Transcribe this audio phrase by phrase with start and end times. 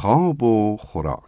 [0.00, 1.22] خواب و خوراک.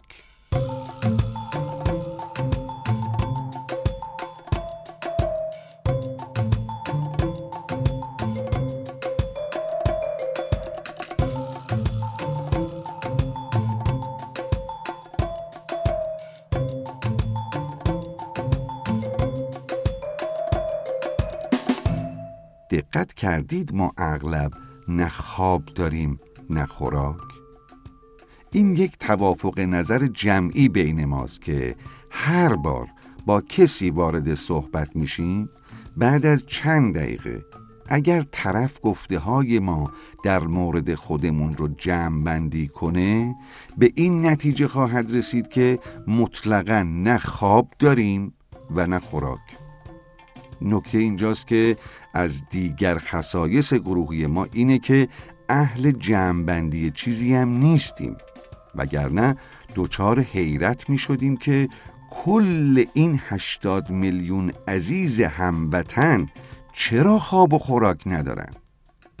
[22.69, 24.51] دقت کردید ما اغلب
[24.87, 26.19] نه خواب داریم
[26.49, 27.17] نه خوراک؟
[28.53, 31.75] این یک توافق نظر جمعی بین ماست که
[32.09, 32.87] هر بار
[33.25, 35.49] با کسی وارد صحبت میشیم
[35.97, 37.45] بعد از چند دقیقه
[37.87, 39.91] اگر طرف گفته های ما
[40.23, 43.35] در مورد خودمون رو جمع بندی کنه
[43.77, 48.33] به این نتیجه خواهد رسید که مطلقا نه خواب داریم
[48.75, 49.39] و نه خوراک.
[50.61, 51.77] نکته اینجاست که
[52.13, 55.07] از دیگر خصایص گروهی ما اینه که
[55.49, 58.17] اهل جمعبندی چیزی هم نیستیم.
[58.75, 59.37] وگرنه
[59.75, 61.69] دچار حیرت می شدیم که
[62.11, 66.27] کل این هشتاد میلیون عزیز هموطن
[66.73, 68.53] چرا خواب و خوراک ندارن؟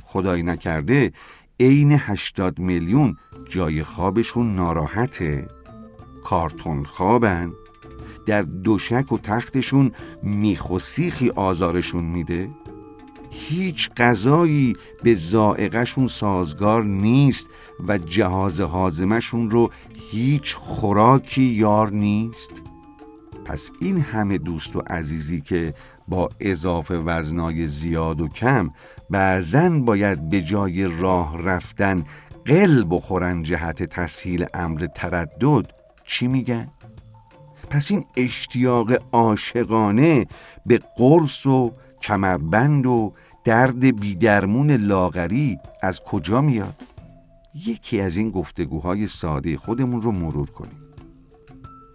[0.03, 1.11] خدای نکرده
[1.59, 3.17] عین هشتاد میلیون
[3.49, 5.47] جای خوابشون ناراحته.
[6.23, 7.53] کارتون خوابن.
[8.25, 9.91] در دوشک و تختشون
[10.23, 12.49] میخ و سیخی آزارشون میده.
[13.31, 17.47] هیچ غذایی به زائقشون سازگار نیست
[17.87, 19.71] و جهاز حازمشون رو
[20.11, 22.51] هیچ خوراکی یار نیست
[23.45, 25.73] پس این همه دوست و عزیزی که
[26.07, 28.69] با اضافه وزنای زیاد و کم
[29.09, 32.05] بعضا باید به جای راه رفتن
[32.45, 35.71] قل بخورن جهت تسهیل امر تردد
[36.05, 36.67] چی میگن؟
[37.69, 40.25] پس این اشتیاق عاشقانه
[40.65, 41.71] به قرص و
[42.01, 43.13] کمربند و
[43.43, 46.75] درد بیدرمون لاغری از کجا میاد؟
[47.65, 50.81] یکی از این گفتگوهای ساده خودمون رو مرور کنیم.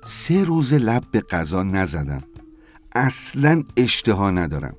[0.05, 2.23] سه روز لب به غذا نزدم.
[2.95, 4.75] اصلا اشتها ندارم.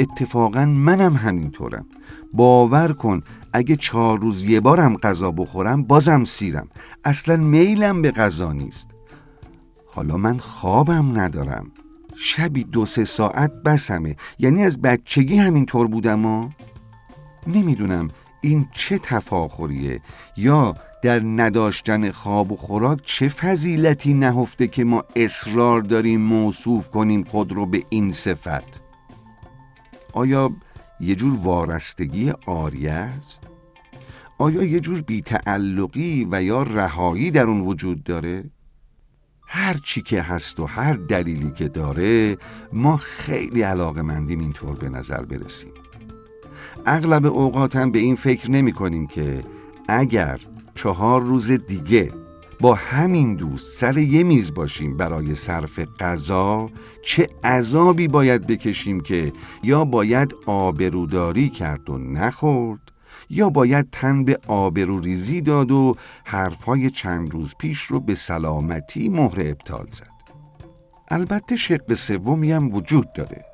[0.00, 1.86] اتفاقا منم همینطورم.
[2.32, 6.68] باور کن اگه چهار روز یه بارم غذا بخورم بازم سیرم.
[7.04, 8.88] اصلا میلم به غذا نیست.
[9.86, 11.70] حالا من خوابم ندارم.
[12.18, 16.48] شبی دو سه ساعت بسمه یعنی از بچگی همینطور بودم و
[17.46, 18.10] نمی‌دونم
[18.40, 20.00] این چه تفاخریه
[20.36, 27.24] یا در نداشتن خواب و خوراک چه فضیلتی نهفته که ما اصرار داریم موصوف کنیم
[27.24, 28.80] خود رو به این صفت
[30.12, 30.50] آیا
[31.00, 33.42] یه جور وارستگی آریه است؟
[34.38, 38.44] آیا یه جور بیتعلقی و یا رهایی در اون وجود داره؟
[39.46, 42.38] هر چی که هست و هر دلیلی که داره
[42.72, 45.72] ما خیلی علاقه مندیم اینطور به نظر برسیم.
[46.86, 49.44] اغلب اوقات هم به این فکر نمی کنیم که
[49.88, 50.40] اگر
[50.74, 52.12] چهار روز دیگه
[52.60, 56.70] با همین دوست سر یه میز باشیم برای صرف غذا
[57.02, 59.32] چه عذابی باید بکشیم که
[59.62, 62.92] یا باید آبروداری کرد و نخورد
[63.30, 69.40] یا باید تن به آبروریزی داد و حرفهای چند روز پیش رو به سلامتی مهر
[69.40, 70.16] ابطال زد.
[71.08, 73.44] البته شق سومی هم وجود داره.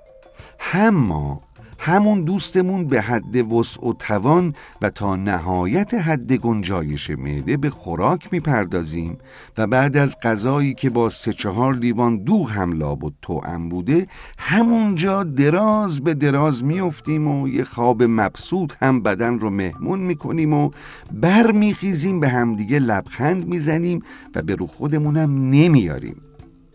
[0.58, 1.40] هم ما
[1.84, 8.28] همون دوستمون به حد وسع و توان و تا نهایت حد گنجایش معده به خوراک
[8.32, 9.18] می‌پردازیم
[9.58, 14.06] و بعد از غذایی که با سه چهار لیوان دوغ هم لابد توأم بوده
[14.38, 20.70] همونجا دراز به دراز میافتیم و یه خواب مبسوط هم بدن رو مهمون می‌کنیم و
[21.12, 24.02] برمیخیزیم به همدیگه لبخند می‌زنیم
[24.34, 26.22] و به رو خودمونم نمیاریم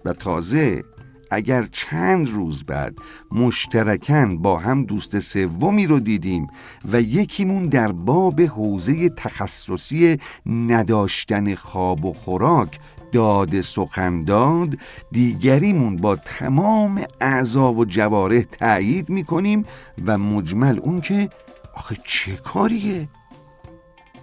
[0.05, 0.83] و تازه
[1.31, 2.97] اگر چند روز بعد
[3.31, 6.47] مشترکن با هم دوست سومی رو دیدیم
[6.91, 12.79] و یکیمون در باب حوزه تخصصی نداشتن خواب و خوراک
[13.11, 14.77] داد سخن داد
[15.11, 19.65] دیگریمون با تمام اعضا و جواره تأیید می‌کنیم
[20.05, 21.29] و مجمل اون که
[21.75, 23.07] آخه چه کاریه؟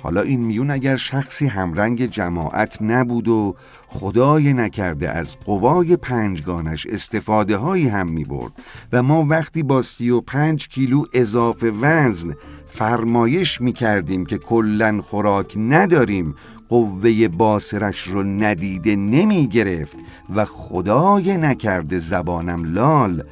[0.05, 3.57] حالا این میون اگر شخصی همرنگ جماعت نبود و
[3.87, 8.53] خدای نکرده از قوای پنجگانش استفاده هایی هم می برد
[8.93, 12.35] و ما وقتی با سی و پنج کیلو اضافه وزن
[12.67, 16.35] فرمایش می کردیم که کلن خوراک نداریم
[16.69, 19.97] قوه باسرش رو ندیده نمی گرفت
[20.35, 23.23] و خدای نکرده زبانم لال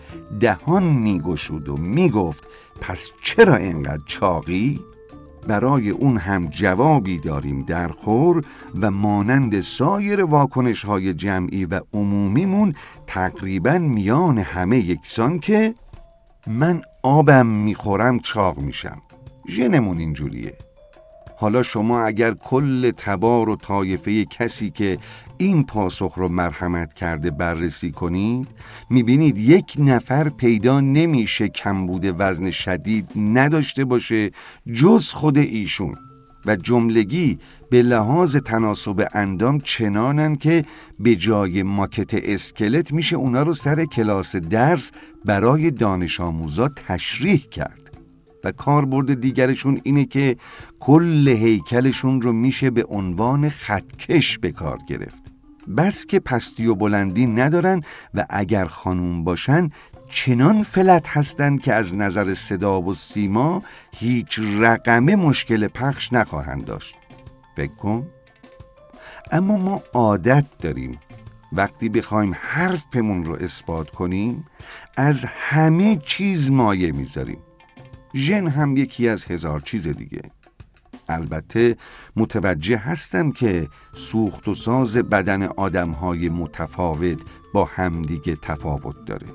[0.41, 2.47] دهان می گشود و می گفت
[2.81, 4.81] پس چرا اینقدر چاقی؟
[5.47, 8.45] برای اون هم جوابی داریم در خور
[8.81, 12.75] و مانند سایر واکنش های جمعی و عمومیمون
[13.07, 15.75] تقریبا میان همه یکسان که
[16.47, 19.03] من آبم می‌خورم چاق میشم.
[19.49, 20.59] ژنمون اینجوریه.
[21.43, 24.99] حالا شما اگر کل تبار و طایفه کسی که
[25.39, 28.49] این پاسخ رو مرحمت کرده بررسی کنید
[28.91, 34.31] می‌بینید یک نفر پیدا نمیشه کمبود وزن شدید نداشته باشه
[34.73, 35.97] جز خود ایشون.
[36.47, 37.39] و جملگی
[37.71, 40.65] به لحاظ تناسب اندام چنانن که
[40.99, 44.91] به جای ماکت اسکلت میشه اونا رو سر کلاس درس
[45.25, 47.82] برای دانش آموزا تشریح کرد.
[48.45, 50.37] و کاربرد دیگرشون اینه که
[50.81, 55.23] کل هیکلشون رو میشه به عنوان خطکش به کار گرفت.
[55.77, 57.83] بس که پستی و بلندی ندارن
[58.15, 59.71] و اگر خانوم باشن
[60.11, 63.63] چنان فلت هستند که از نظر صدا و سیما
[63.93, 66.97] هیچ رقمه مشکل پخش نخواهند داشت.
[67.57, 68.07] فکر کن.
[69.31, 70.99] اما ما عادت داریم.
[71.53, 74.45] وقتی بخوایم حرفمون رو اثبات کنیم
[74.97, 77.39] از همه چیز مایه می‌ذاریم.
[78.15, 80.23] ژن هم یکی از هزار چیز دیگه.
[81.09, 81.77] البته
[82.17, 87.19] متوجه هستم که سوخت و ساز بدن آدمهای متفاوت
[87.55, 89.27] با همدیگه تفاوت داره.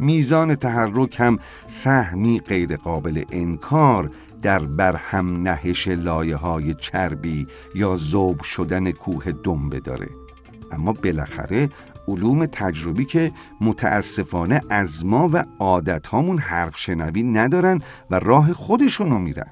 [0.00, 4.10] میزان تحرک هم سهمی غیر قابل انکار
[4.42, 10.08] در برهم نهش لایه های چربی یا زوب شدن کوه دنبه داره.
[10.72, 11.68] اما بالاخره
[12.08, 19.18] علوم تجربی که متاسفانه از ما و عادت هامون حرف شنوی ندارن و راه خودشونو
[19.18, 19.50] میرن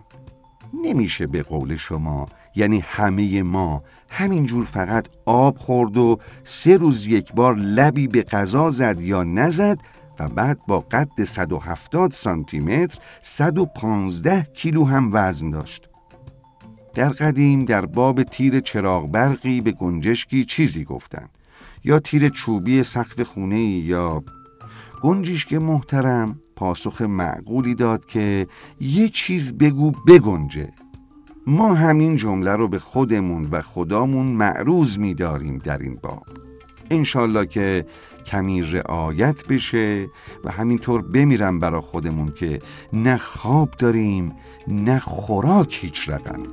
[0.84, 2.26] نمیشه به قول شما
[2.56, 8.70] یعنی همه ما همینجور فقط آب خورد و سه روز یک بار لبی به غذا
[8.70, 9.78] زد یا نزد
[10.19, 15.88] و بعد با قد 170 سانتی متر 115 کیلو هم وزن داشت.
[16.94, 21.28] در قدیم در باب تیر چراغ برقی به گنجشکی چیزی گفتن
[21.84, 24.25] یا تیر چوبی سقف خونه یا
[25.00, 28.46] گنجشک محترم پاسخ معقولی داد که
[28.81, 30.73] یه چیز بگو بگنجه.
[31.46, 36.26] ما همین جمله رو به خودمون و خدامون معروض میداریم در این باب.
[36.90, 37.87] انشالله که
[38.26, 40.08] کمی رعایت بشه
[40.44, 42.58] و همینطور بمیرم برا خودمون که
[42.93, 44.32] نه خواب داریم
[44.69, 46.49] نه خوراک هیچ رقمی